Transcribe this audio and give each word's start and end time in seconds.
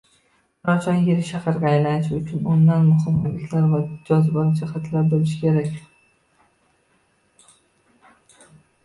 Nurafshon 0.67 1.01
yirik 1.07 1.25
shaharga 1.31 1.67
aylanishi 1.71 2.13
uchun 2.19 2.47
unda 2.53 2.77
muhim 2.85 3.19
obyektlar 3.31 3.67
va 3.73 3.81
jozibali 4.07 4.63
jihatlar 4.63 5.05
boʻlishi 5.13 5.37
kerak. 5.45 5.71